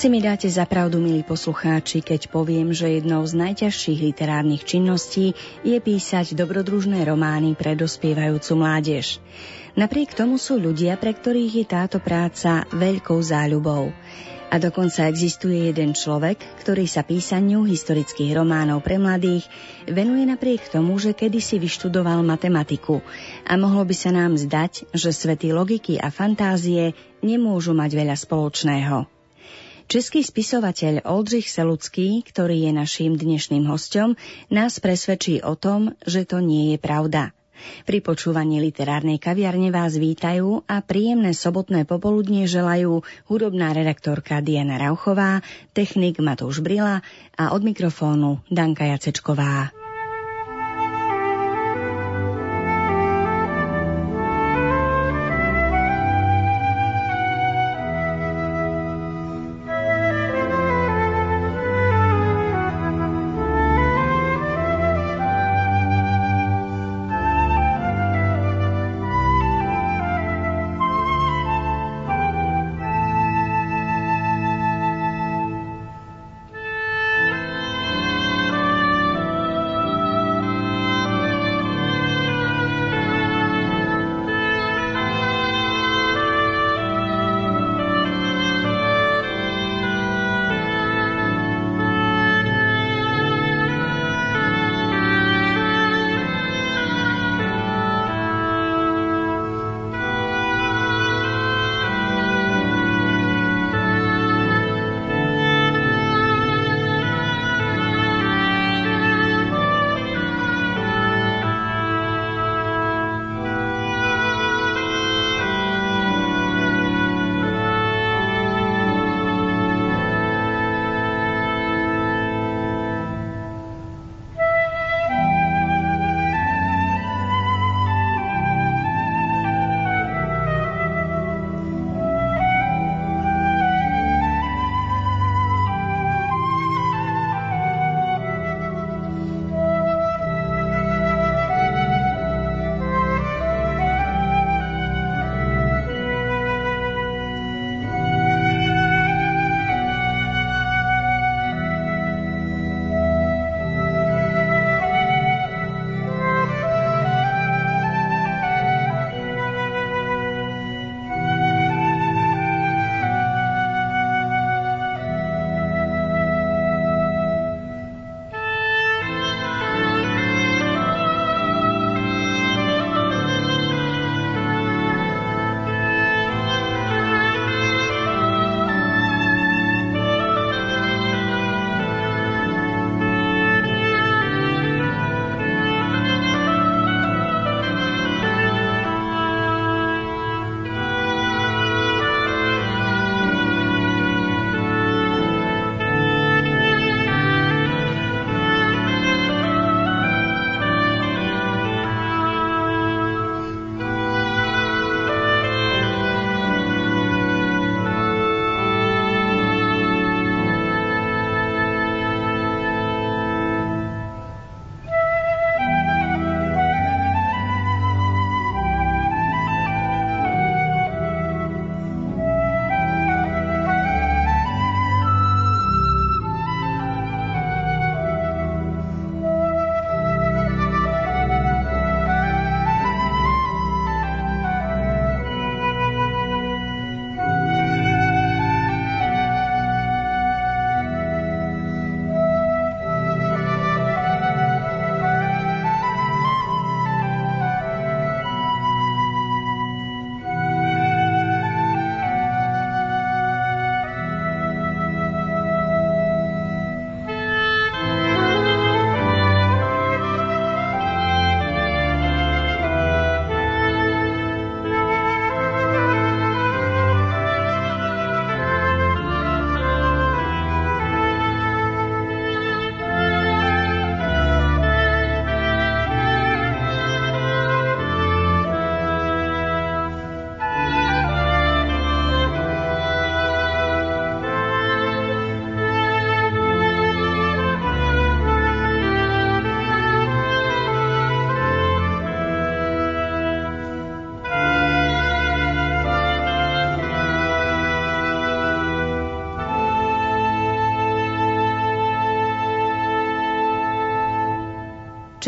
[0.00, 5.36] Asi mi dáte za pravdu, milí poslucháči, keď poviem, že jednou z najťažších literárnych činností
[5.60, 9.20] je písať dobrodružné romány pre dospievajúcu mládež.
[9.76, 13.92] Napriek tomu sú ľudia, pre ktorých je táto práca veľkou záľubou.
[14.48, 19.44] A dokonca existuje jeden človek, ktorý sa písaniu historických románov pre mladých
[19.84, 23.04] venuje napriek tomu, že kedysi vyštudoval matematiku
[23.44, 29.19] a mohlo by sa nám zdať, že svety logiky a fantázie nemôžu mať veľa spoločného.
[29.90, 34.14] Český spisovateľ Oldřich Selucký, ktorý je naším dnešným hostom,
[34.46, 37.34] nás presvedčí o tom, že to nie je pravda.
[37.90, 45.42] Pri počúvaní literárnej kaviarne vás vítajú a príjemné sobotné popoludnie želajú hudobná redaktorka Diana Rauchová,
[45.74, 47.02] technik Matúš Brila
[47.34, 49.79] a od mikrofónu Danka Jacečková.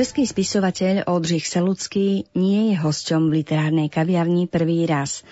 [0.02, 5.22] Český spisovateľ Oldřich Selucký nie je hosťom v literárnej kaviarni prvý raz.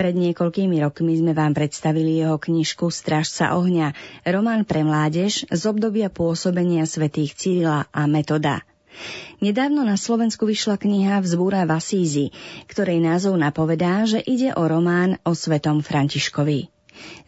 [0.00, 3.92] Pred niekoľkými rokmi sme vám predstavili jeho knižku Strážca ohňa,
[4.24, 8.64] román pre mládež z obdobia pôsobenia svätých Cyrila a Metoda.
[9.44, 12.32] Nedávno na Slovensku vyšla kniha Vzbúra v Asízi,
[12.64, 16.72] ktorej názov napovedá, že ide o román o svetom Františkovi.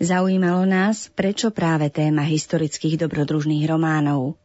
[0.00, 4.40] Zaujímalo nás, prečo práve téma historických dobrodružných románov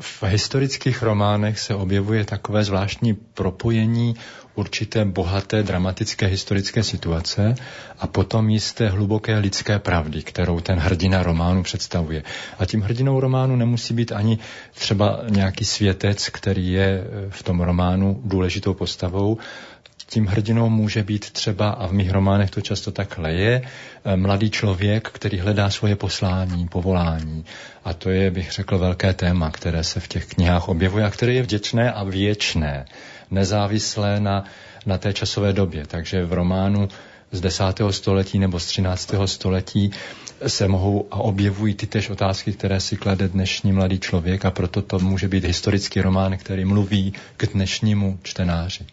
[0.00, 4.14] v historických románech se objevuje takové zvláštní propojení
[4.54, 7.54] určité bohaté dramatické historické situace
[7.98, 12.22] a potom jisté hluboké lidské pravdy, kterou ten hrdina románu představuje.
[12.58, 14.38] A tím hrdinou románu nemusí být ani
[14.74, 19.38] třeba nějaký světec, který je v tom románu důležitou postavou,
[20.06, 23.62] tím hrdinou může být třeba, a v mých románech to často takhle je,
[24.04, 27.44] eh, mladý člověk, který hledá svoje poslání, povolání.
[27.84, 31.32] A to je, bych řekl, velké téma, které se v těch knihách objevuje a které
[31.32, 32.84] je vděčné a věčné,
[33.30, 34.44] nezávislé na,
[34.86, 35.86] na té časové době.
[35.86, 36.88] Takže v románu
[37.32, 37.64] z 10.
[37.90, 39.14] století nebo z 13.
[39.26, 39.90] století
[40.46, 44.82] se mohou a objevují ty tež otázky, které si klade dnešní mladý člověk a proto
[44.82, 48.86] to může být historický román, který mluví k dnešnímu čtenáři.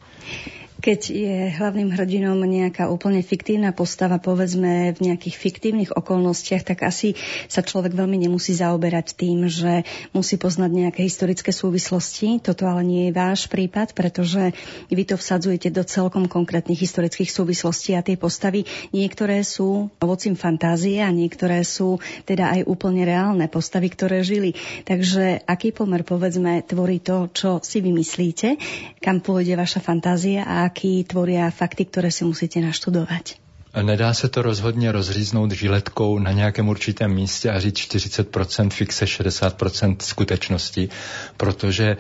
[0.82, 7.14] Keď je hlavným hrdinom nejaká úplne fiktívna postava, povedzme v nejakých fiktívnych okolnostiach, tak asi
[7.46, 12.42] sa človek veľmi nemusí zaoberať tým, že musí poznať nejaké historické súvislosti.
[12.42, 14.58] Toto ale nie je váš prípad, pretože
[14.90, 21.06] vy to vsadzujete do celkom konkrétnych historických súvislostí a tie postavy niektoré sú ovocím fantázie
[21.06, 24.58] a niektoré sú teda aj úplne reálne postavy, ktoré žili.
[24.90, 28.58] Takže aký pomer, povedzme, tvorí to, čo si vymyslíte,
[28.98, 33.44] kam pôjde vaša fantázia a aký tvoria fakty, ktoré si musíte naštudovať.
[33.82, 39.96] Nedá se to rozhodně rozříznout žiletkou na nějakém určitém místě a říct 40% fixe, 60%
[40.00, 40.90] skutečnosti,
[41.38, 41.98] protože e,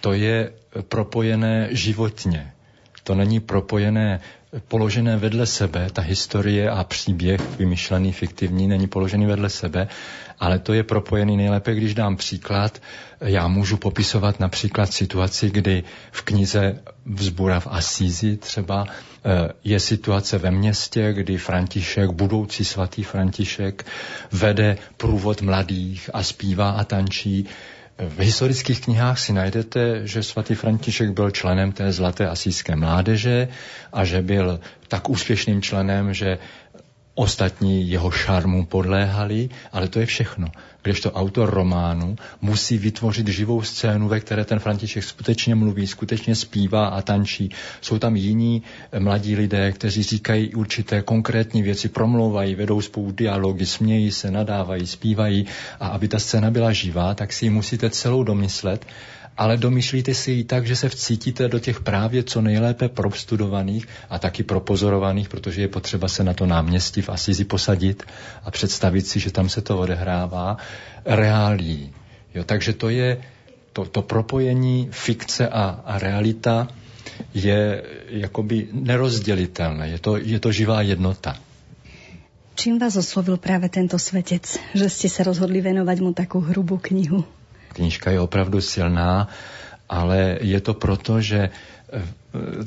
[0.00, 0.52] to je
[0.88, 2.52] propojené životně.
[3.02, 4.20] To není propojené
[4.68, 9.88] položené vedle sebe, ta historie a příběh vymyšlený, fiktivní, není položený vedle sebe,
[10.40, 12.82] ale to je propojený nejlépe, když dám příklad.
[13.20, 20.38] Já můžu popisovat například situaci, kdy v knize Vzbura v Asízi třeba eh, je situace
[20.38, 23.86] ve městě, kdy František, budoucí svatý František,
[24.32, 27.46] vede průvod mladých a zpívá a tančí
[27.98, 33.48] v historických knihách si najdete, že svatý František byl členem té zlaté asijské mládeže
[33.92, 36.38] a že byl tak úspěšným členem, že
[37.14, 40.46] ostatní jeho šarmu podléhali, ale to je všechno
[40.88, 46.86] kdežto autor románu musí vytvořit živou scénu, ve které ten František skutečně mluví, skutečně zpívá
[46.86, 47.50] a tančí.
[47.80, 48.62] Jsou tam jiní
[48.98, 55.46] mladí lidé, kteří říkají určité konkrétní věci, promlouvají, vedou spolu dialogy, smějí se, nadávají, zpívají
[55.80, 58.86] a aby ta scéna byla živá, tak si ji musíte celou domyslet
[59.38, 64.18] ale domyšlíte si ji tak, že se vcítíte do těch právě co nejlépe prostudovaných a
[64.18, 68.02] taky propozorovaných, protože je potřeba se na to náměstí v Asizi posadit
[68.44, 70.56] a představit si, že tam se to odehrává,
[71.06, 71.92] reálí.
[72.34, 73.22] Jo, takže to je
[73.72, 76.68] to, to propojení fikce a, a realita
[77.34, 79.88] je jakoby nerozdělitelné.
[79.88, 81.38] Je to, je to živá jednota.
[82.54, 87.37] Čím vás oslovil práve tento svetec, že ste sa rozhodli venovať mu takú hrubú knihu?
[87.72, 89.28] Knížka je opravdu silná,
[89.88, 91.50] ale je to proto, že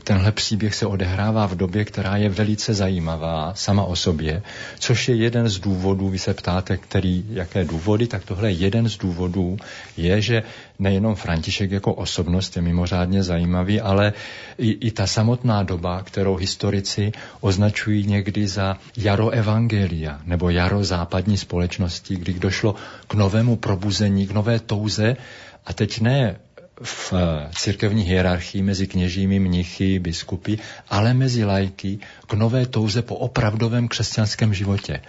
[0.03, 4.41] tenhle příběh se odehrává v době, která je velice zajímavá sama o sobě,
[4.79, 8.89] což je jeden z důvodů, vy se ptáte, který, jaké důvody, tak tohle je jeden
[8.89, 9.57] z důvodů,
[9.97, 10.43] je, že
[10.79, 14.13] nejenom František jako osobnost je mimořádně zajímavý, ale
[14.57, 17.11] i, i ta samotná doba, kterou historici
[17.41, 22.75] označují někdy za jaro evangelia nebo jaro západní společnosti, kdy došlo
[23.07, 25.17] k novému probuzení, k nové touze
[25.65, 26.35] a teď ne
[26.83, 27.13] v
[27.55, 30.55] církevní hierarchii mezi kněžími, mnichy, biskupy,
[30.89, 35.01] ale mezi lajky k nové touze po opravdovém křesťanském životě.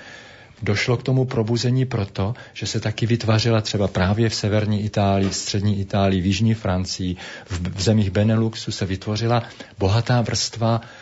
[0.63, 5.37] Došlo k tomu probuzení proto, že se taky vytvářela třeba právě v severní Itálii, v
[5.37, 7.17] střední Itálii, v jižní Francii,
[7.47, 9.43] v, v zemích Beneluxu se vytvořila
[9.79, 11.02] bohatá vrstva Eh,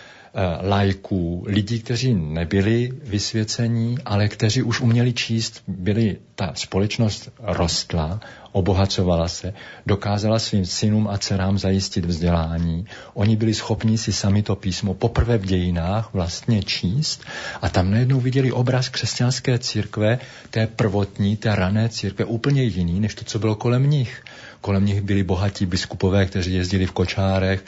[0.63, 8.21] lajků, lidí, kteří nebyli vysvěcení, ale kteří už uměli číst, byli, ta společnost rostla,
[8.53, 9.55] obohacovala se,
[9.87, 12.87] dokázala svým synům a dcerám zajistit vzdělání.
[13.15, 17.25] Oni byli schopni si sami to písmo poprvé v dějinách vlastně číst
[17.63, 20.19] a tam najednou viděli obraz křesťanské církve,
[20.51, 24.25] té prvotní, té rané církve, úplně jiný, než to, co bylo kolem nich.
[24.61, 27.65] Kolem nich byli bohatí biskupové, kteří jezdili v kočárech,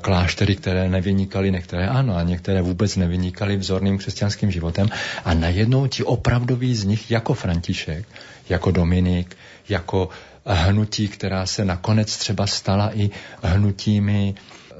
[0.00, 4.88] kláštery, které nevynikaly, některé ano, a některé vůbec nevynikaly vzorným křesťanským životem.
[5.24, 8.06] A najednou ti opravdoví z nich, jako František,
[8.48, 9.36] jako Dominik,
[9.68, 10.08] jako
[10.46, 13.10] hnutí, která se nakonec třeba stala i
[13.42, 14.34] hnutími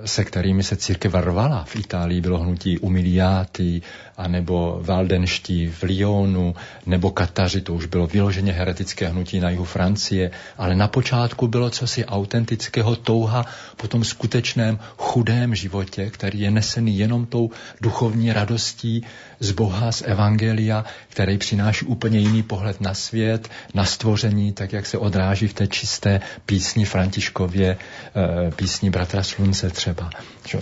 [0.05, 1.65] se kterými se církev rvala.
[1.65, 3.83] V Itálii bylo hnutí umiliáty,
[4.21, 6.55] anebo valdenští v Lyonu,
[6.87, 11.71] nebo Kataři, to už bylo vyloženě heretické hnutí na jihu Francie, ale na počátku bylo
[11.71, 13.47] cosi autentického touha
[13.77, 17.51] po tom skutečném chudém životě, který je nesený jenom tou
[17.81, 19.07] duchovní radostí
[19.41, 24.87] z Boha, z Evangelia, který přináší úplně jiný pohled na svět, na stvoření, tak jak
[24.87, 30.11] se odráží v té čisté písni Františkově, eh, písni Bratra Slunce třeba.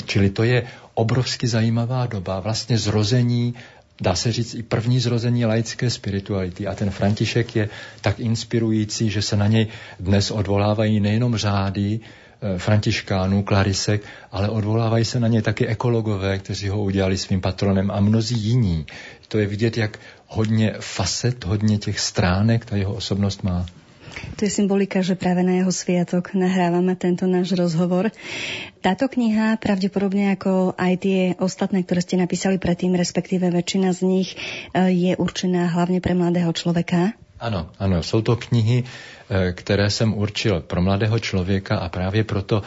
[0.07, 0.63] Čili to je
[0.99, 3.55] obrovsky zajímavá doba, vlastně zrození
[4.01, 6.67] dá se říct i první zrození laické spirituality.
[6.67, 7.69] A ten František je
[8.01, 9.67] tak inspirující, že se na něj
[10.01, 14.03] dnes odvolávají nejenom řády eh, františkánů, klarisek,
[14.33, 18.87] ale odvolávají se na něj taky ekologové, kteří ho udělali svým patronem a mnozí jiní.
[19.29, 23.67] To je vidět, jak hodně facet, hodně těch stránek ta jeho osobnost má.
[24.39, 28.15] To je symbolika, že práve na jeho sviatok nahrávame tento náš rozhovor.
[28.79, 34.29] Táto kniha, pravdepodobne ako aj tie ostatné, ktoré ste napísali predtým, respektíve väčšina z nich,
[34.35, 37.19] eh, je určená hlavne pre mladého človeka.
[37.41, 42.63] Ano, ano, jsou to knihy, eh, které jsem určil pro mladého člověka a právě proto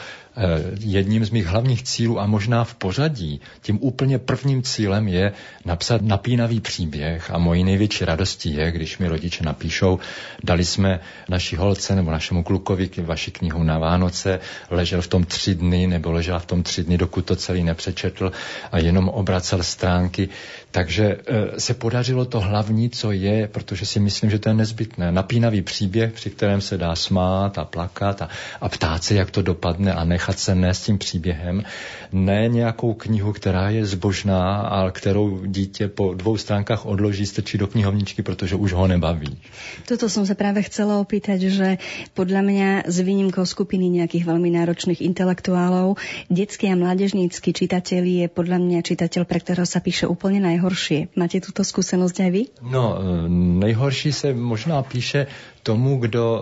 [0.80, 5.32] jedním z mých hlavních cílů a možná v pořadí, tím úplně prvním cílem je
[5.66, 10.00] napsat napínavý příběh a mojí největší radostí je, když mi rodiče napíšou,
[10.44, 15.56] dali jsme naší holce nebo našemu klukovi vaši knihu na Vánoce, ležel v tom tři
[15.56, 18.32] dny nebo ležela v tom tři dny, dokud to celý nepřečetl
[18.72, 20.30] a jenom obracel stránky.
[20.72, 25.12] Takže eh, se podařilo to hlavní, co je, protože si myslím, že to je nezbytné.
[25.12, 28.30] Napínavý příběh, při kterém se dá smát a plakat a,
[28.62, 31.64] a ptát se, jak to dopadne a nechat se nést tím příběhem.
[32.12, 37.68] Ne nějakou knihu, která je zbožná, ale kterou dítě po dvou stránkách odloží, strčí do
[37.68, 39.42] knihovničky, protože už ho nebaví.
[39.90, 41.68] Toto som sa práve chcela opýtať, že
[42.14, 45.98] podľa mňa s výnimkou skupiny nejakých veľmi náročných intelektuálov,
[46.30, 51.18] detský a mládežnícky čitateľ je podľa mňa čitateľ, pre ktorého sa píše úplne najhoršie.
[51.18, 52.44] Máte túto skúsenosť aj vy?
[52.62, 53.26] No, e,
[53.66, 55.26] nejhorší se možná píše
[55.64, 56.42] tomu, kdo e,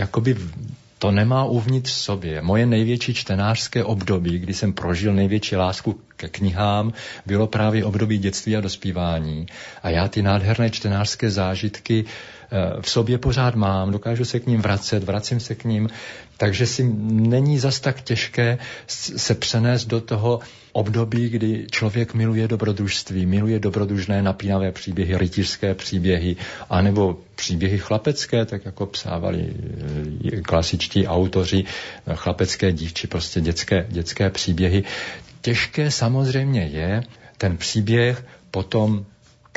[0.00, 0.38] jakoby
[1.02, 2.42] to nemá uvnitř sobě.
[2.42, 6.92] Moje největší čtenářské období, kdy jsem prožil největší lásku ke knihám,
[7.26, 9.46] bylo právě období dětství a dospívání.
[9.82, 12.04] A já ty nádherné čtenářské zážitky
[12.80, 15.88] v sobě pořád mám, dokážu se k ním vracet, vracím se k ním,
[16.36, 20.40] takže si není zas tak těžké se přenést do toho
[20.72, 26.36] období, kdy člověk miluje dobrodružství, miluje dobrodružné napínavé příběhy, rytířské příběhy,
[26.70, 29.52] anebo příběhy chlapecké, tak jako psávali
[30.32, 31.64] eh, klasičtí autoři,
[32.06, 34.84] eh, chlapecké dívči, prostě dětské, dětské příběhy.
[35.40, 37.02] Těžké samozřejmě je
[37.38, 39.04] ten příběh potom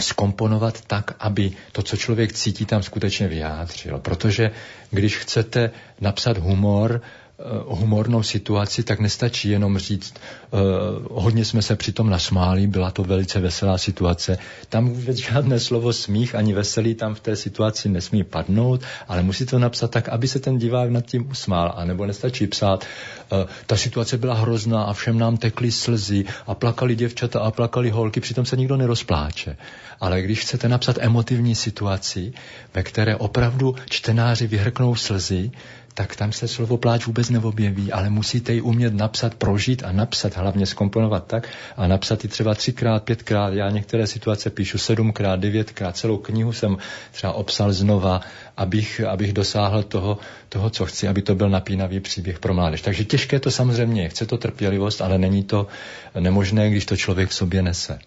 [0.01, 3.99] skomponovat tak, aby to, co člověk cítí, tam skutečně vyjádřil.
[3.99, 4.51] Protože
[4.91, 5.71] když chcete
[6.01, 7.01] napsat humor,
[7.67, 10.13] humornou situaci, tak nestačí jenom říct,
[10.51, 10.59] uh,
[11.11, 14.37] hodně jsme se přitom nasmáli, byla to velice veselá situace.
[14.69, 19.45] Tam vůbec žádné slovo smích ani veselý tam v té situaci nesmí padnout, ale musí
[19.45, 21.75] to napsat tak, aby se ten divák nad tím usmál.
[21.83, 22.85] Nebo nestačí psát,
[23.31, 27.89] uh, ta situace byla hrozná a všem nám tekly slzy a plakali děvčata a plakali
[27.89, 29.57] holky, přitom se nikdo nerozpláče.
[29.99, 32.33] Ale když chcete napsat emotivní situaci,
[32.73, 35.51] ve které opravdu čtenáři vyhrknou slzy,
[35.97, 40.37] tak tam se slovo pláč vůbec neobjeví, ale musíte ji umět napsat, prožít a napsat,
[40.37, 43.53] hlavně skomponovat tak a napsat ji třeba třikrát, pětkrát.
[43.53, 46.77] Já některé situace píšu sedmkrát, devětkrát, celou knihu jsem
[47.11, 48.21] třeba obsal znova,
[48.57, 50.17] abych, abych dosáhl toho,
[50.49, 52.81] toho, co chci, aby to byl napínavý příběh pro mládež.
[52.81, 55.67] Takže těžké to samozřejmě chce to trpělivost, ale není to
[56.19, 57.99] nemožné, když to člověk v sobě nese.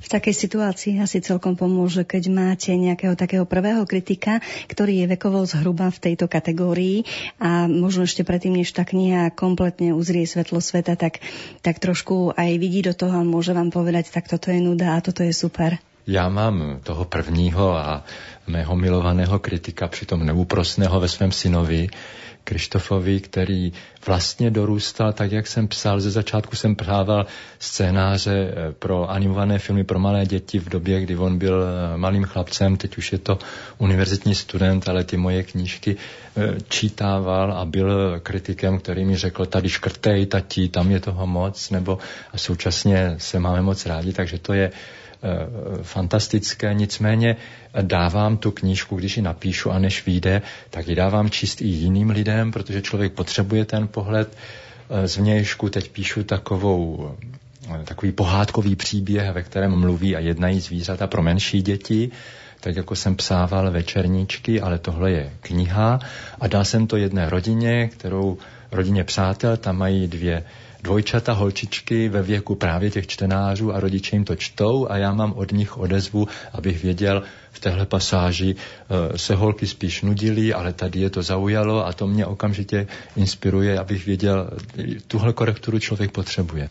[0.00, 5.44] V takej situácii asi celkom pomôže, keď máte nejakého takého prvého kritika, ktorý je vekovo
[5.44, 7.04] zhruba v tejto kategórii
[7.36, 11.20] a možno ešte predtým, než tá kniha kompletne uzrie svetlo sveta, tak,
[11.60, 15.04] tak trošku aj vidí do toho a môže vám povedať, tak toto je nuda a
[15.04, 15.76] toto je super.
[16.06, 18.04] Já mám toho prvního a
[18.46, 21.88] mého milovaného kritika, přitom neúprostného ve svém synovi,
[22.44, 23.72] Krištofovi, který
[24.06, 27.26] vlastně dorůstal, tak jak jsem psal, ze začátku jsem prával
[27.58, 32.24] scénáře eh, pro animované filmy pro malé děti v době, kdy on byl eh, malým
[32.24, 33.38] chlapcem, teď už je to
[33.78, 35.96] univerzitní student, ale ty moje knížky
[36.36, 41.70] eh, čítával a byl kritikem, který mi řekl, tady škrtej, tati, tam je toho moc,
[41.70, 41.98] nebo
[42.32, 44.70] a současně se máme moc rádi, takže to je
[45.82, 47.36] fantastické, nicméně
[47.82, 52.10] dávám tu knížku, když ji napíšu a než vyjde, tak ji dávám číst i jiným
[52.10, 54.36] lidem, protože člověk potřebuje ten pohled
[55.04, 55.68] z vnějšku.
[55.68, 57.14] Teď píšu takovou
[57.84, 62.10] takový pohádkový příběh, ve kterém mluví a jednají zvířata pro menší děti,
[62.60, 66.00] tak jako jsem psával večerníčky, ale tohle je kniha.
[66.40, 68.38] A dal jsem to jedné rodině, kterou
[68.72, 70.44] rodině přátel, tam mají dvě
[70.82, 75.32] dvojčata holčičky ve věku právě těch čtenářů a rodiče jim to čtou a já mám
[75.32, 77.22] od nich odezvu, abych věděl,
[77.52, 82.06] v téhle pasáži eh, se holky spíš nudily, ale tady je to zaujalo a to
[82.06, 84.50] mě okamžitě inspiruje, abych věděl,
[85.06, 86.70] tuhle korekturu člověk potřebuje.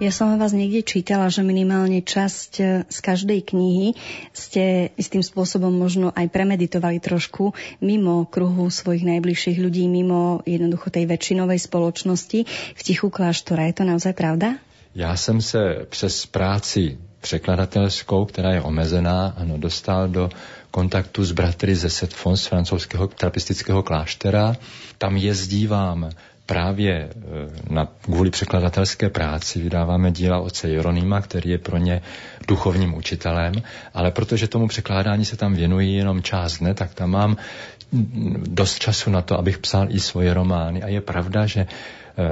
[0.00, 3.92] Ja som vás niekde čítala, že minimálne časť e, z každej knihy
[4.32, 7.52] ste istým spôsobom možno aj premeditovali trošku
[7.84, 13.68] mimo kruhu svojich najbližších ľudí, mimo jednoducho tej väčšinovej spoločnosti v tichu kláštora.
[13.68, 14.56] Je to naozaj pravda?
[14.96, 20.30] Já jsem se přes práci překladatelskou, která je omezená, ano, dostal do
[20.70, 24.56] kontaktu s bratry ze Setfons, francouzského trapistického kláštera.
[24.98, 26.08] Tam jezdívám
[26.50, 27.10] právě e,
[27.70, 32.02] na, kvůli překladatelské práci vydáváme díla oce Jeronýma, který je pro ně
[32.48, 33.52] duchovním učitelem,
[33.94, 37.36] ale protože tomu překládání se tam věnují jenom část dne, tak tam mám
[38.46, 40.82] dost času na to, abych psal i svoje romány.
[40.82, 41.66] A je pravda, že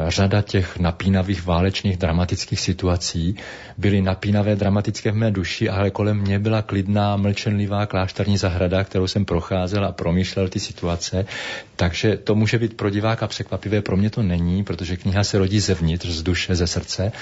[0.09, 3.37] řada těch napínavých válečných dramatických situací
[3.79, 9.07] byly napínavé dramatické v mé duši, ale kolem mě byla klidná, mlčenlivá klášterní zahrada, kterou
[9.07, 11.27] jsem procházel a promýšlel ty situace.
[11.77, 15.61] Takže to může být pro diváka překvapivé, pro mě to není, protože kniha se rodí
[15.61, 17.12] zevnitř, z duše, ze srdce.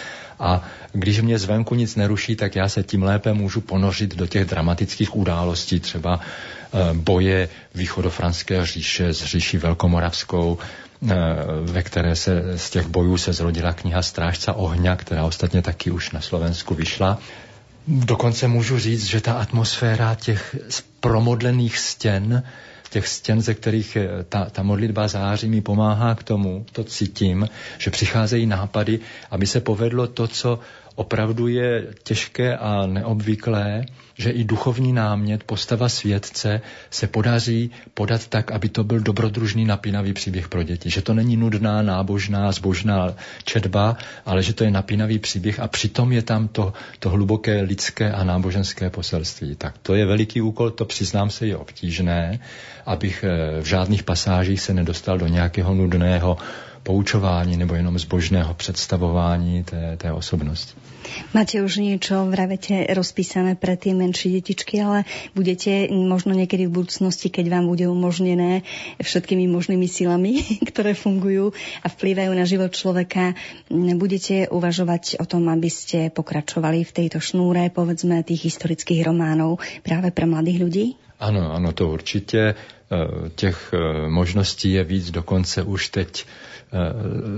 [0.40, 4.44] A když mě zvenku nic neruší, tak já se tím lépe můžu ponořit do těch
[4.44, 10.58] dramatických událostí, třeba eh, boje východofranské říše s říší velkomoravskou,
[11.62, 16.10] ve které se z těch bojů se zrodila kniha Strážca ohňa, která ostatně taky už
[16.10, 17.18] na Slovensku vyšla.
[17.88, 20.56] Dokonce můžu říct, že ta atmosféra těch
[21.00, 22.42] promodlených stěn,
[22.90, 23.96] těch stěn, ze kterých
[24.28, 29.60] ta, ta modlitba září, mi pomáhá k tomu, to cítím, že přicházejí nápady, aby se
[29.60, 30.58] povedlo to, co
[30.96, 33.84] opravdu je těžké a neobvyklé,
[34.18, 40.12] že i duchovní námět, postava světce se podaří podat tak, aby to byl dobrodružný napínavý
[40.12, 40.90] příběh pro děti.
[40.90, 46.12] Že to není nudná, nábožná, zbožná četba, ale že to je napínavý příběh a přitom
[46.12, 49.56] je tam to, to hluboké lidské a náboženské poselství.
[49.56, 52.40] Tak to je veliký úkol, to přiznám se je obtížné,
[52.86, 56.38] abych eh, v žádných pasážích se nedostal do nějakého nudného
[56.86, 60.78] poučování nebo jenom zbožného představování té, té osobnosti.
[61.34, 65.06] Máte už niečo, vravete, rozpísané pre tie menšie detičky, ale
[65.38, 68.66] budete možno niekedy v budúcnosti, keď vám bude umožnené
[68.98, 73.38] všetkými možnými silami, ktoré fungujú a vplývajú na život človeka,
[73.70, 80.10] budete uvažovať o tom, aby ste pokračovali v tejto šnúre, povedzme, tých historických románov práve
[80.10, 80.86] pre mladých ľudí?
[81.16, 82.54] Ano, ano, to určitě.
[82.86, 86.26] E, těch e, možností je víc, dokonce už teď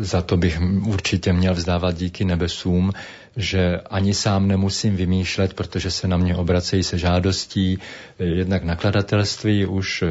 [0.00, 2.92] za to bych určitě měl vzdávat díky nebesům,
[3.36, 7.78] že ani sám nemusím vymýšlet, protože se na mě obracejí se žádostí.
[8.18, 10.04] Jednak nakladatelství už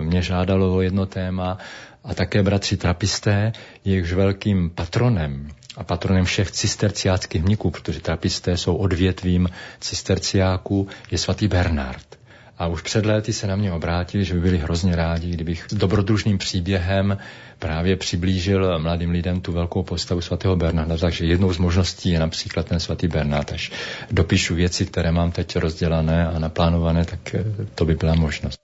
[0.00, 1.58] mě žádalo o jedno téma
[2.04, 3.52] a také bratři trapisté,
[3.84, 9.48] jejichž velkým patronem a patronem všech cisterciáckých mniků, protože trapisté jsou odvětvím
[9.80, 12.23] cisterciáků, je svatý Bernard.
[12.58, 16.38] A už před léty se na mě obrátili, že by byli hrozně rádi, kdybych dobrodružným
[16.38, 17.18] příběhem
[17.58, 20.96] právě přiblížil mladým lidem tu velkou postavu svatého Bernarda.
[20.96, 23.52] Takže jednou z možností je například ten svatý Bernard.
[23.52, 23.72] Až
[24.10, 28.58] dopíšu věci, které mám teď rozdělané a naplánované, tak eh, to by byla možnost.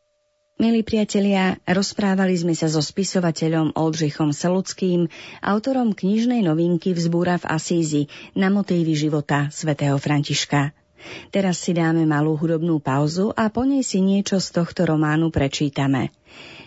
[0.61, 5.09] Milí priatelia, rozprávali sme sa so spisovateľom Oldřichom Seluckým,
[5.40, 8.03] autorom knižnej novinky Vzbúra v Asízi
[8.37, 10.76] na motívy života svätého Františka.
[11.34, 16.10] Teraz si dáme malú hudobnú pauzu a po nej si niečo z tohto románu prečítame.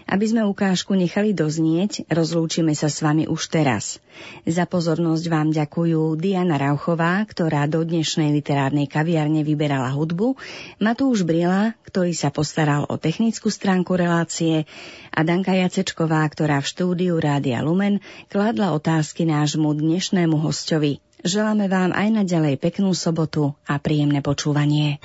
[0.04, 4.04] Aby sme ukážku nechali doznieť, rozlúčime sa s vami už teraz.
[4.44, 10.36] Za pozornosť vám ďakujú Diana Rauchová, ktorá do dnešnej literárnej kaviarne vyberala hudbu,
[10.84, 14.68] Matúš Briela, ktorý sa postaral o technickú stránku relácie
[15.08, 21.00] a Danka Jacečková, ktorá v štúdiu Rádia Lumen kladla otázky nášmu dnešnému hostovi.
[21.24, 25.00] Želáme vám aj naďalej peknú sobotu a príjemné počúvanie.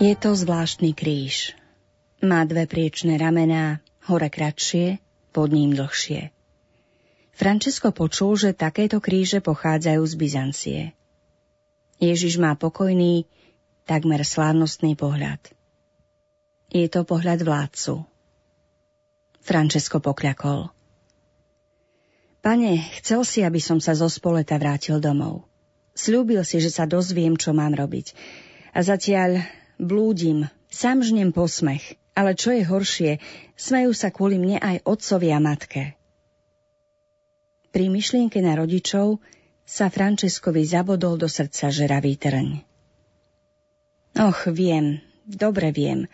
[0.00, 1.52] Je to zvláštny kríž.
[2.24, 4.96] Má dve priečné ramená, hore kratšie,
[5.28, 6.32] pod ním dlhšie.
[7.36, 10.80] Francesco počul, že takéto kríže pochádzajú z Byzancie.
[12.00, 13.28] Ježiš má pokojný,
[13.84, 15.36] takmer slávnostný pohľad.
[16.72, 18.00] Je to pohľad vládcu.
[19.44, 20.72] Francesco pokľakol.
[22.40, 25.44] Pane, chcel si, aby som sa zo spoleta vrátil domov.
[25.92, 28.16] Sľúbil si, že sa dozviem, čo mám robiť.
[28.72, 33.12] A zatiaľ blúdim, sám žnem posmech, ale čo je horšie,
[33.56, 35.96] smejú sa kvôli mne aj otcovia matke.
[37.70, 39.22] Pri myšlienke na rodičov
[39.64, 42.48] sa Franceskovi zabodol do srdca žeravý trň.
[44.18, 46.10] Och, viem, dobre viem,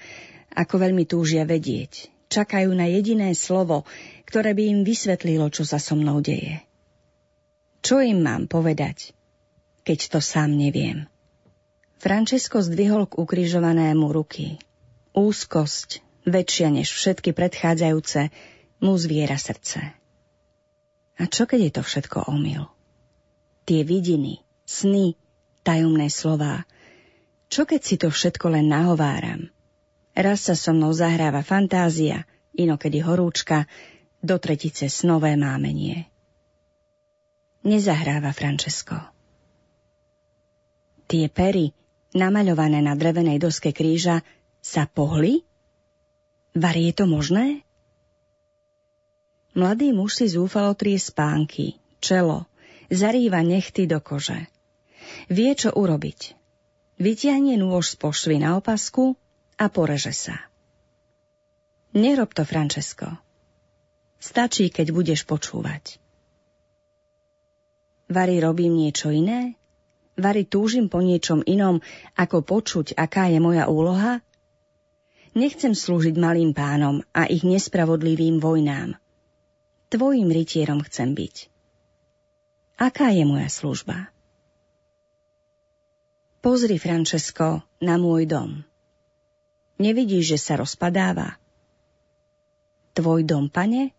[0.52, 2.12] ako veľmi túžia vedieť.
[2.28, 3.88] Čakajú na jediné slovo,
[4.28, 6.60] ktoré by im vysvetlilo, čo sa so mnou deje.
[7.80, 9.16] Čo im mám povedať,
[9.86, 11.08] keď to sám neviem?
[11.96, 14.60] Francesco zdvihol k ukrižovanému ruky.
[15.16, 18.28] Úzkosť, väčšia než všetky predchádzajúce,
[18.84, 19.96] mu zviera srdce.
[21.16, 22.68] A čo keď je to všetko omyl?
[23.64, 25.16] Tie vidiny, sny,
[25.64, 26.68] tajomné slová.
[27.48, 29.48] Čo keď si to všetko len nahováram?
[30.12, 33.64] Raz sa so mnou zahráva fantázia, inokedy horúčka,
[34.20, 36.08] do tretice snové mámenie.
[37.64, 38.96] Nezahráva Francesco.
[41.06, 41.70] Tie pery,
[42.16, 44.24] namaľované na drevenej doske kríža,
[44.64, 45.44] sa pohli?
[46.56, 47.62] Var je to možné?
[49.52, 52.48] Mladý muž si zúfalo trie spánky, čelo,
[52.88, 54.48] zarýva nechty do kože.
[55.28, 56.36] Vie, čo urobiť.
[56.96, 59.16] Vytiahne nôž z pošvy na opasku
[59.60, 60.36] a poreže sa.
[61.96, 63.08] Nerob to, Francesco.
[64.16, 66.00] Stačí, keď budeš počúvať.
[68.08, 69.56] Vary robím niečo iné?
[70.16, 71.84] Vary túžim po niečom inom,
[72.16, 74.24] ako počuť, aká je moja úloha?
[75.36, 78.96] Nechcem slúžiť malým pánom a ich nespravodlivým vojnám.
[79.92, 81.52] Tvojim rytierom chcem byť.
[82.80, 84.08] Aká je moja služba?
[86.40, 88.64] Pozri, Francesco, na môj dom.
[89.76, 91.36] Nevidíš, že sa rozpadáva?
[92.96, 93.92] Tvoj dom, pane?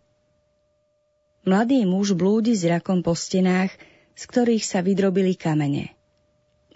[1.46, 3.70] Mladý muž blúdi zrakom po stenách,
[4.18, 5.97] z ktorých sa vydrobili kamene.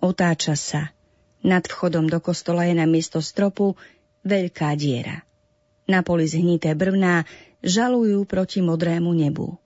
[0.02, 0.90] Otáča sa.
[1.46, 3.78] Nad vchodom do kostola je na miesto stropu
[4.26, 5.22] veľká diera.
[5.86, 7.22] Na poli zhnité brvná
[7.62, 9.58] žalujú proti modrému nebu.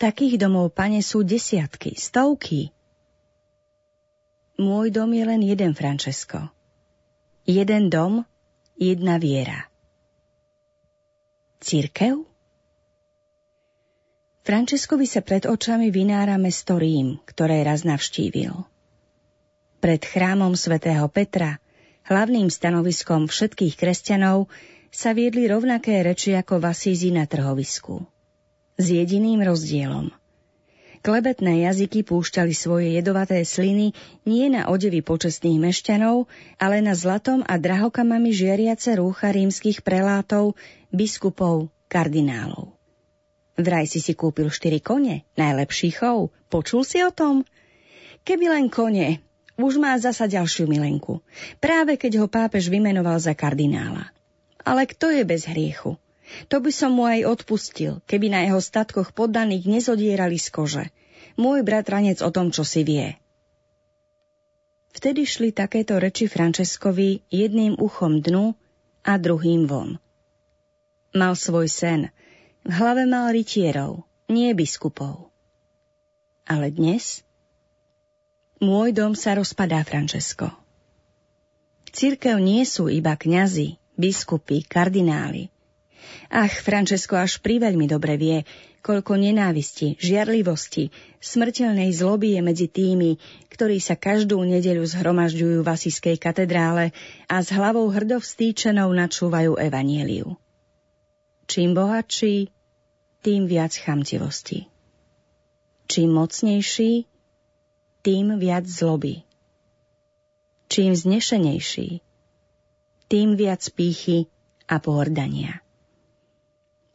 [0.00, 2.72] Takých domov, pane, sú desiatky, stovky.
[4.56, 6.50] Môj dom je len jeden, Francesco.
[7.44, 8.24] Jeden dom,
[8.80, 9.68] jedna viera.
[11.60, 12.33] Církev?
[14.44, 18.52] Franceskovi sa pred očami vynára mesto Rím, ktoré raz navštívil.
[19.80, 21.64] Pred chrámom svätého Petra,
[22.04, 24.52] hlavným stanoviskom všetkých kresťanov,
[24.92, 28.04] sa viedli rovnaké reči ako v Asízi na trhovisku.
[28.76, 30.12] S jediným rozdielom.
[31.00, 33.96] Klebetné jazyky púšťali svoje jedovaté sliny
[34.28, 36.28] nie na odevy počestných mešťanov,
[36.60, 40.52] ale na zlatom a drahokamami žiariace rúcha rímskych prelátov,
[40.92, 42.73] biskupov, kardinálov.
[43.54, 46.34] Vraj si si kúpil štyri kone, najlepší chov.
[46.50, 47.46] Počul si o tom?
[48.26, 49.22] Keby len kone,
[49.54, 51.22] už má zasa ďalšiu milenku.
[51.62, 54.10] Práve keď ho pápež vymenoval za kardinála.
[54.66, 55.94] Ale kto je bez hriechu?
[56.50, 60.84] To by som mu aj odpustil, keby na jeho statkoch poddaných nezodierali z kože.
[61.38, 63.14] Môj bratranec o tom, čo si vie.
[64.98, 68.58] Vtedy šli takéto reči Franceskovi jedným uchom dnu
[69.06, 70.02] a druhým von.
[71.14, 72.10] Mal svoj sen–
[72.64, 75.28] hlave mal rytierov, nie biskupov.
[76.48, 77.20] Ale dnes?
[78.60, 80.48] Môj dom sa rozpadá, Francesco.
[81.92, 85.52] Církev nie sú iba kňazi, biskupy, kardináli.
[86.32, 88.38] Ach, Francesco až priveľmi dobre vie,
[88.84, 93.16] koľko nenávisti, žiarlivosti, smrteľnej zloby je medzi tými,
[93.48, 96.92] ktorí sa každú nedeľu zhromažďujú v Asijskej katedrále
[97.28, 100.36] a s hlavou hrdo vstýčenou načúvajú evanieliu.
[101.44, 102.53] Čím bohatší,
[103.24, 104.68] tým viac chamtivosti.
[105.88, 107.08] Čím mocnejší,
[108.04, 109.24] tým viac zloby.
[110.68, 112.04] Čím znešenejší,
[113.08, 114.28] tým viac pýchy
[114.68, 115.64] a pohordania.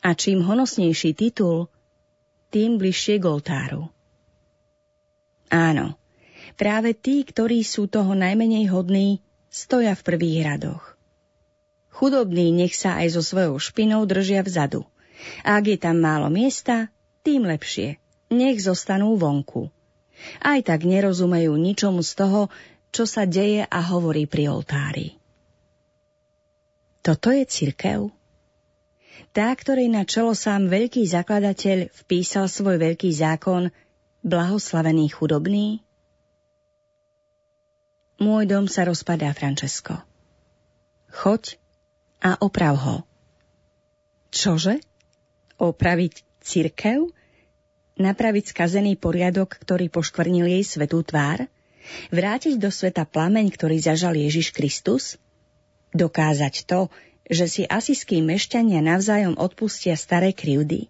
[0.05, 1.65] A čím honosnejší titul,
[2.53, 3.89] tým bližšie k oltáru.
[5.49, 5.97] Áno,
[6.61, 9.17] práve tí, ktorí sú toho najmenej hodní,
[9.49, 10.93] stoja v prvých radoch.
[11.89, 14.85] Chudobní nech sa aj so svojou špinou držia vzadu–
[15.43, 16.91] a ak je tam málo miesta,
[17.23, 17.99] tým lepšie.
[18.29, 19.73] Nech zostanú vonku.
[20.43, 22.41] Aj tak nerozumejú ničomu z toho,
[22.89, 25.17] čo sa deje a hovorí pri oltári.
[26.99, 28.11] Toto je cirkev?
[29.29, 33.69] Tá, ktorej na čelo sám veľký zakladateľ vpísal svoj veľký zákon,
[34.25, 35.79] blahoslavený chudobný?
[38.19, 39.95] Môj dom sa rozpadá, Francesco.
[41.13, 41.55] Choď
[42.19, 42.97] a oprav ho.
[44.29, 44.83] Čože?
[45.59, 47.11] Opraviť cirkev?
[47.99, 51.51] Napraviť skazený poriadok, ktorý poškvrnil jej svetú tvár?
[52.15, 55.19] Vrátiť do sveta plameň, ktorý zažal Ježiš Kristus?
[55.91, 56.87] Dokázať to,
[57.27, 60.87] že si asijskí mešťania navzájom odpustia staré krivdy?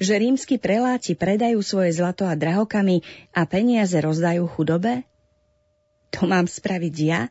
[0.00, 3.04] Že rímsky preláti predajú svoje zlato a drahokamy
[3.36, 5.04] a peniaze rozdajú chudobe?
[6.16, 7.28] To mám spraviť ja,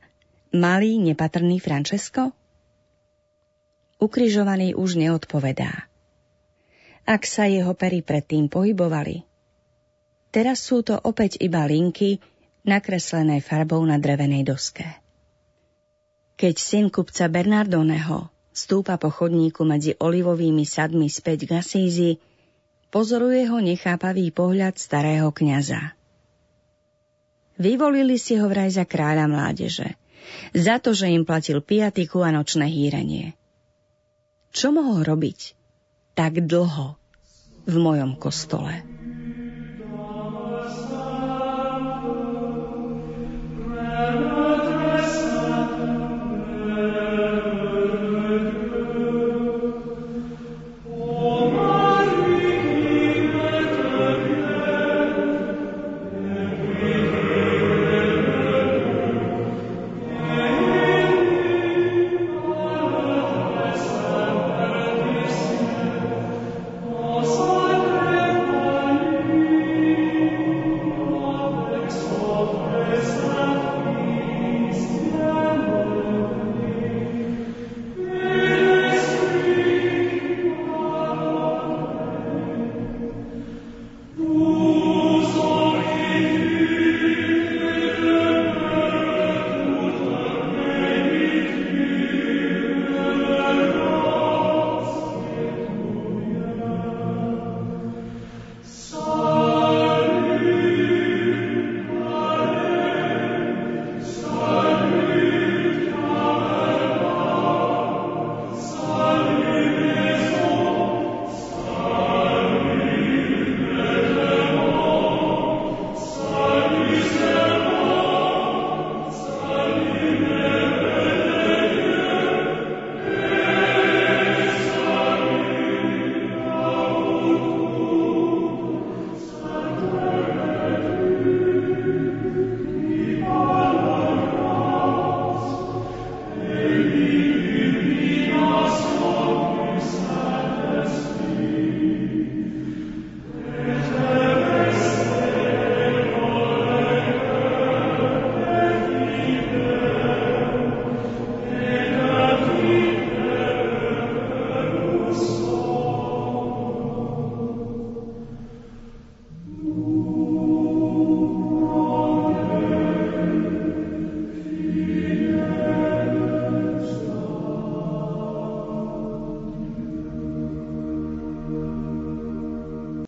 [0.53, 2.35] malý nepatrný Francesco?
[3.97, 5.90] Ukrižovaný už neodpovedá.
[7.11, 9.27] Ak sa jeho pery predtým pohybovali,
[10.31, 12.23] teraz sú to opäť iba linky,
[12.63, 14.87] nakreslené farbou na drevenej doske.
[16.39, 22.15] Keď syn kupca Bernardoneho stúpa po chodníku medzi olivovými sadmi späť k Asízi,
[22.95, 25.91] pozoruje ho nechápavý pohľad starého kňaza.
[27.59, 29.99] Vyvolili si ho vraj za kráľa mládeže.
[30.55, 33.35] Za to, že im platil piatiku a nočné hýrenie.
[34.55, 35.59] Čo mohol robiť
[36.15, 37.00] tak dlho
[37.65, 38.90] v mojom kostole?